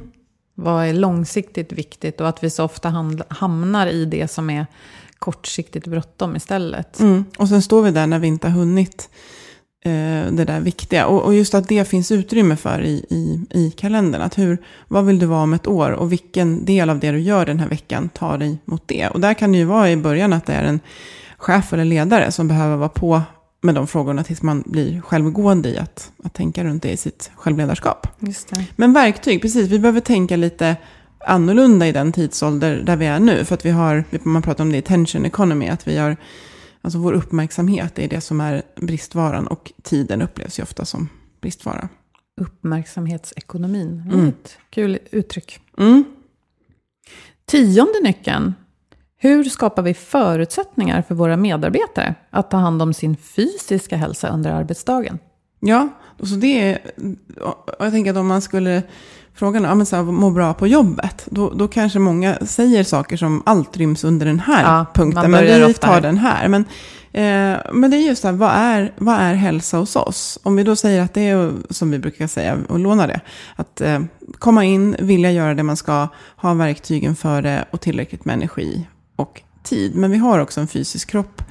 [0.59, 2.89] Vad är långsiktigt viktigt och att vi så ofta
[3.27, 4.65] hamnar i det som är
[5.19, 6.99] kortsiktigt bråttom istället.
[6.99, 7.25] Mm.
[7.37, 9.09] Och sen står vi där när vi inte har hunnit
[9.85, 11.05] eh, det där viktiga.
[11.05, 14.21] Och, och just att det finns utrymme för i, i, i kalendern.
[14.21, 17.19] Att hur, vad vill du vara om ett år och vilken del av det du
[17.19, 19.07] gör den här veckan tar dig mot det.
[19.07, 20.79] Och där kan det ju vara i början att det är en
[21.37, 23.21] chef eller ledare som behöver vara på
[23.67, 27.31] med de frågorna tills man blir självgående i att, att tänka runt det i sitt
[27.35, 28.07] självledarskap.
[28.75, 29.67] Men verktyg, precis.
[29.67, 30.75] Vi behöver tänka lite
[31.19, 33.45] annorlunda i den tidsålder där vi är nu.
[33.45, 36.17] För att vi har, man pratar om det i tension economy, att vi har,
[36.81, 41.09] alltså vår uppmärksamhet är det som är bristvaran och tiden upplevs ju ofta som
[41.41, 41.89] bristvara.
[42.41, 44.03] Uppmärksamhetsekonomin.
[44.13, 44.27] Mm.
[44.27, 45.59] Ett kul uttryck.
[45.77, 46.03] Mm.
[47.45, 48.53] Tionde nyckeln.
[49.19, 54.51] Hur skapar vi förutsättningar för våra medarbetare att ta hand om sin fysiska hälsa under
[54.51, 55.19] arbetsdagen?
[55.59, 56.79] Ja, så det är,
[57.79, 58.83] jag tänker att om man skulle
[59.33, 63.17] fråga ja, men så här, må bra på jobbet, då, då kanske många säger saker
[63.17, 65.31] som allt ryms under den här Ja, punkten.
[65.31, 66.01] Men vi tar här.
[66.01, 66.47] den här.
[66.47, 66.61] Men,
[67.11, 70.39] eh, men det är just så här, vad är, vad är hälsa hos oss?
[70.43, 73.19] Om vi då säger att det är, som vi brukar säga, och låna det,
[73.55, 73.99] att eh,
[74.39, 78.87] komma in, vilja göra det man ska, ha verktygen för det och tillräckligt med energi
[79.17, 79.95] och tid.
[79.95, 81.41] Men vi har också en fysisk kropp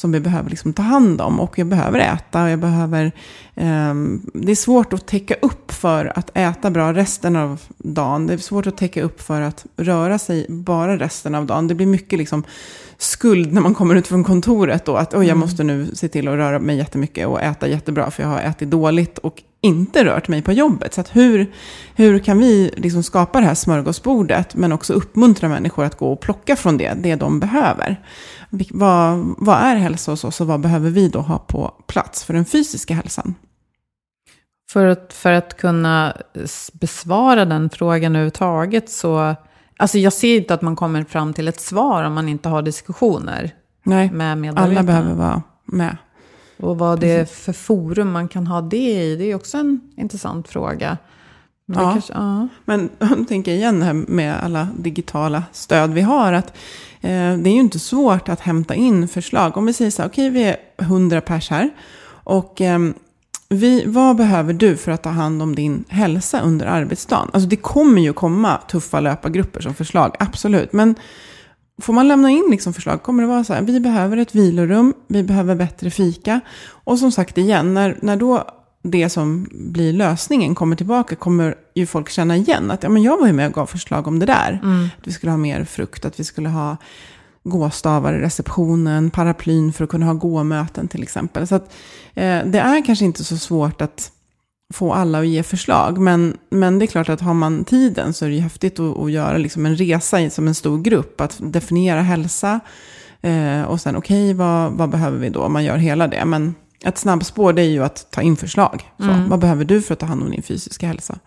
[0.00, 1.40] som vi behöver liksom ta hand om.
[1.40, 3.12] Och jag behöver äta och jag behöver...
[3.54, 8.26] ehm, det är svårt att täcka upp för att äta bra resten av dagen.
[8.26, 11.68] Det är svårt att täcka upp för att röra sig bara resten av dagen.
[11.68, 12.44] Det blir mycket liksom
[12.98, 14.96] skuld när man kommer ut från kontoret då.
[14.96, 18.22] Att oj, jag måste nu se till att röra mig jättemycket och äta jättebra för
[18.22, 20.94] jag har ätit dåligt och inte rört mig på jobbet.
[20.94, 21.52] Så hur,
[21.94, 26.20] hur kan vi liksom skapa det här smörgåsbordet men också uppmuntra människor att gå och
[26.20, 28.00] plocka från det, det de behöver.
[28.50, 32.34] Vad, vad är hälsa hos oss och vad behöver vi då ha på plats för
[32.34, 33.34] den fysiska hälsan?
[34.72, 36.16] För att, för att kunna
[36.72, 39.34] besvara den frågan överhuvudtaget så...
[39.76, 42.62] Alltså jag ser inte att man kommer fram till ett svar om man inte har
[42.62, 44.80] diskussioner Nej, med medarbetarna.
[44.80, 45.96] alla behöver vara med.
[46.56, 49.80] Och vad det är för forum man kan ha det i, det är också en
[49.96, 50.98] intressant fråga.
[51.66, 51.92] Men Ja.
[51.92, 52.48] Kanske, ja.
[52.64, 56.32] Men om tänker igen här med alla digitala stöd vi har.
[56.32, 56.52] att
[57.00, 59.56] Eh, det är ju inte svårt att hämta in förslag.
[59.56, 61.70] Om vi säger så här, okej vi är 100 pers här.
[62.24, 62.94] Och ehm,
[63.48, 67.30] vi, vad behöver du för att ta hand om din hälsa under arbetsdagen?
[67.32, 70.72] Alltså det kommer ju komma tuffa löpargrupper som förslag, absolut.
[70.72, 70.94] Men
[71.82, 74.94] får man lämna in liksom förslag kommer det vara så här, vi behöver ett vilorum,
[75.06, 76.40] vi behöver bättre fika.
[76.84, 78.44] Och som sagt igen, när, när då
[78.82, 83.18] det som blir lösningen kommer tillbaka kommer ju folk känna igen att ja, men jag
[83.18, 84.60] var ju med och gav förslag om det där.
[84.98, 86.76] Att vi skulle ha mer frukt, att vi skulle ha
[87.42, 91.46] gåstavar i receptionen, paraplyn för att kunna ha gåmöten till exempel.
[91.46, 91.72] Så att,
[92.14, 94.12] eh, det är kanske inte så svårt att
[94.74, 95.98] få alla att ge förslag.
[95.98, 98.98] Men, men det är klart att har man tiden så är det ju häftigt att,
[98.98, 101.20] att göra liksom en resa som en stor grupp.
[101.20, 102.60] Att definiera hälsa
[103.20, 105.48] eh, och sen okej, vad, vad behöver vi då?
[105.48, 106.24] Man gör hela det.
[106.24, 108.92] Men ett snabbspår det är ju att ta in förslag.
[108.98, 111.18] Så, Vad behöver du för att ta hand om din fysiska hälsa?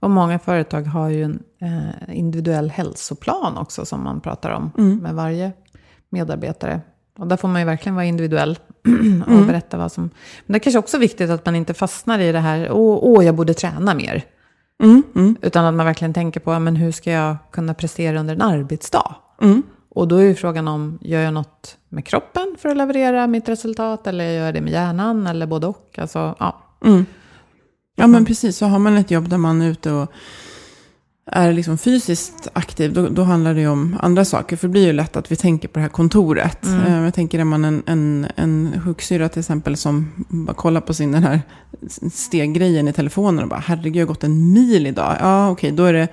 [0.00, 4.96] Och många företag har ju en eh, individuell hälsoplan också som man pratar om Mm.
[4.98, 5.52] med varje
[6.10, 6.80] medarbetare.
[7.18, 8.58] Och där får man ju verkligen vara individuell
[9.26, 9.46] och Mm.
[9.46, 10.02] berätta vad som...
[10.46, 13.24] Men det är kanske också viktigt att man inte fastnar i det här, åh, åh
[13.26, 14.24] jag borde träna mer.
[14.82, 18.34] Mm, mm, Utan att man verkligen tänker på, men hur ska jag kunna prestera under
[18.34, 19.14] en arbetsdag?
[19.94, 20.02] Mm.
[20.02, 23.48] Och då är ju frågan om, gör jag något med kroppen för att leverera mitt
[23.48, 24.06] resultat?
[24.06, 25.26] Eller gör jag det med hjärnan?
[25.26, 25.98] Eller både och?
[25.98, 26.60] Alltså, ja.
[26.84, 27.06] Mm.
[27.96, 30.12] Ja men precis, så har man ett jobb där man är ute och
[31.26, 34.56] är liksom fysiskt aktiv, då, då handlar det ju om andra saker.
[34.56, 36.64] För det blir ju lätt att vi tänker på det här kontoret.
[36.66, 36.80] Mm.
[36.80, 40.94] Eh, Jag tänker, är man en, en, en sjuksyra till exempel som bara kollar på
[40.94, 41.40] sin den här
[42.12, 45.16] steggrejen i telefonen och bara, herregud, jag har gått en mil idag.
[45.20, 46.08] Ja, okej, då är det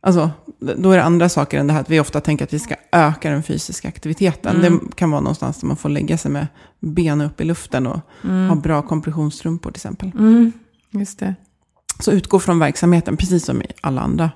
[0.00, 0.30] Alltså,
[0.76, 2.74] då är det andra saker än det här att vi ofta tänker att vi ska
[2.92, 4.56] öka den fysiska aktiviteten.
[4.56, 4.80] Mm.
[4.88, 6.46] Det kan vara någonstans där man får lägga sig med
[6.80, 8.00] benen upp i luften och
[8.48, 10.10] ha bra kompressionsstrumpor till exempel.
[10.18, 10.52] Mm,
[10.90, 11.34] just det.
[12.00, 14.30] Så utgå från verksamheten, precis som i alla andra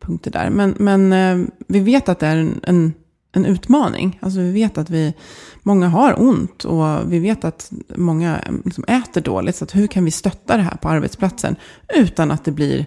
[0.00, 0.50] punkter där.
[0.50, 2.92] Men, men eh, vi vet att det är en, en,
[3.32, 4.18] en utmaning.
[4.22, 5.14] Alltså vi vet att vi,
[5.62, 9.56] många har ont och vi vet att många eh, liksom äter dåligt.
[9.56, 11.56] Så att hur kan vi stötta det här på arbetsplatsen
[11.94, 12.86] utan att det blir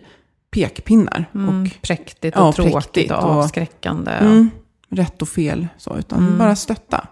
[0.61, 4.11] pekpinnar Mm, och präktigt och Ja, tråkigt präktigt och och- avskräckande.
[4.11, 4.49] mm,
[4.89, 5.67] rätt och fel.
[5.77, 6.37] Så, utan Mm.
[6.37, 7.07] bara stötta.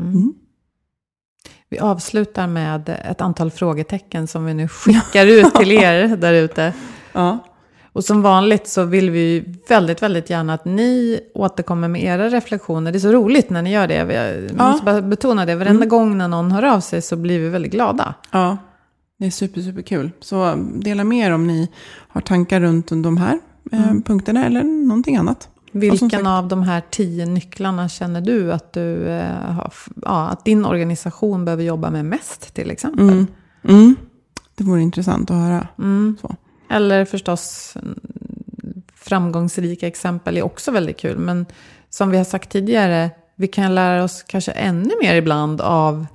[0.00, 0.12] Mm.
[0.12, 0.32] Mm.
[1.68, 6.72] Vi avslutar med ett antal frågetecken som vi nu skickar ut till er där ute.
[7.12, 7.38] Ja.
[7.92, 12.92] Och som vanligt så vill vi väldigt, väldigt gärna att ni återkommer med era reflektioner.
[12.92, 13.94] Det är så roligt när ni gör det.
[13.94, 14.68] Jag Ja.
[14.70, 15.54] måste bara betona det.
[15.56, 18.14] Varenda gång när någon hör av sig så blir vi väldigt glada.
[18.30, 18.56] Ja,
[19.18, 20.10] det är super, super kul.
[20.20, 21.68] Så dela med er om ni
[22.08, 23.38] har tankar runt de här
[23.72, 25.48] eh, punkterna eller någonting annat.
[25.72, 29.60] Vilken sagt- av de här tio nycklarna känner du att, du eh,
[30.02, 33.08] ja, att din organisation behöver jobba med mest till exempel?
[33.08, 33.26] Mm.
[33.68, 33.96] Mm.
[34.54, 35.68] Det vore intressant att höra.
[35.78, 36.16] Mm.
[36.70, 37.98] Eller förstås mm,
[38.94, 41.18] framgångsrika exempel är också väldigt kul.
[41.18, 41.46] Men
[41.90, 46.06] som vi har sagt tidigare, vi kan lära oss kanske ännu mer ibland av,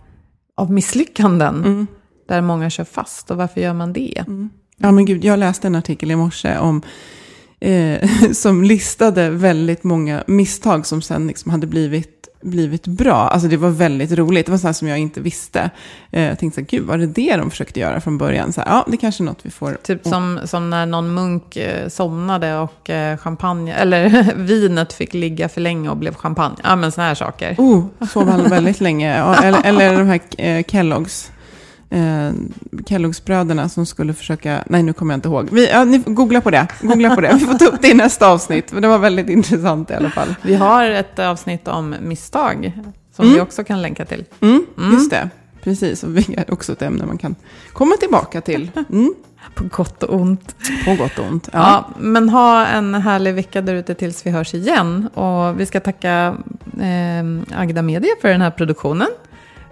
[0.55, 1.55] av misslyckanden.
[1.55, 1.87] Mm.
[2.29, 3.31] Där många kör fast.
[3.31, 4.23] Och varför gör man det?
[4.77, 6.81] Ja men gud, jag läste en artikel i morse om
[7.59, 13.15] eh, som listade väldigt många misstag som sen liksom hade blivit, blivit bra.
[13.15, 14.45] Alltså det var väldigt roligt.
[14.45, 15.69] Det var sånt som jag inte visste.
[16.11, 18.53] Eh, jag tänkte så här, gud var det det de försökte göra från början?
[18.53, 19.77] Så här, ja, det kanske är något vi får...
[19.83, 25.49] Typ som, som när någon munk eh, somnade och eh, champagne, eller vinet fick ligga
[25.49, 26.55] för länge och blev champagne.
[26.63, 27.55] Ja men sådana här saker.
[27.57, 29.13] Oh, sov han väldigt länge.
[29.13, 31.31] Eller, eller de här Kelloggs.
[31.89, 32.31] Eh,
[32.85, 34.63] Kelloggsbröderna som skulle försöka...
[34.67, 35.49] Nej, nu kommer jag inte ihåg.
[35.51, 36.67] Vi, ja, ni googla på det.
[36.81, 37.33] Googla på det.
[37.33, 38.71] Vi får ta upp det i nästa avsnitt.
[38.71, 40.35] Men det var väldigt intressant i alla fall.
[40.41, 42.71] Vi har ett avsnitt om misstag.
[43.15, 43.35] Som Mm.
[43.35, 44.25] vi också kan länka till.
[44.41, 45.29] Mm, Just det.
[45.63, 47.35] Precis, och vi är också ett ämne man kan
[47.73, 48.71] komma tillbaka till.
[48.91, 49.13] Mm.
[49.55, 50.55] På gott och ont.
[50.85, 51.49] På gott och ont.
[51.53, 51.59] Ja.
[51.59, 51.89] Ja.
[51.99, 55.07] men ha en härlig vecka där ute tills vi hörs igen.
[55.13, 56.35] Och vi ska tacka
[56.81, 59.07] eh, Agda Media för den här produktionen.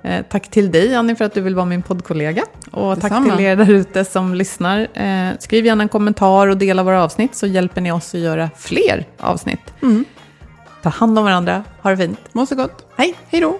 [0.08, 2.44] Eh, tack till dig Annie för att du vill vara min poddkollega.
[2.72, 4.88] Och tack till er där ute som lyssnar.
[4.94, 8.50] Eh, skriv gärna en kommentar och dela våra avsnitt så hjälper ni oss att göra
[8.58, 9.74] fler avsnitt.
[9.82, 10.06] Mm.
[10.82, 12.20] Ta hand om varandra, ha det fint.
[12.32, 12.86] Må så gott.
[12.98, 13.16] Hej!
[13.30, 13.60] Hej då.